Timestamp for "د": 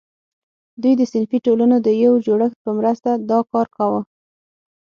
0.97-1.01, 1.85-1.87